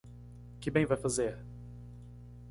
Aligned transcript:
Que 0.59 0.71
bem 0.71 0.83
vai 0.83 0.97
fazer? 0.97 1.37